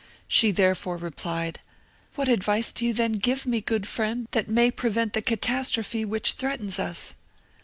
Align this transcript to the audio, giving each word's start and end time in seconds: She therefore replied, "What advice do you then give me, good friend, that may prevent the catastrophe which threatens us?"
She 0.27 0.49
therefore 0.49 0.97
replied, 0.97 1.59
"What 2.15 2.27
advice 2.27 2.71
do 2.71 2.87
you 2.87 2.91
then 2.91 3.11
give 3.11 3.45
me, 3.45 3.61
good 3.61 3.87
friend, 3.87 4.27
that 4.31 4.49
may 4.49 4.71
prevent 4.71 5.13
the 5.13 5.21
catastrophe 5.21 6.05
which 6.05 6.31
threatens 6.31 6.79
us?" 6.79 7.13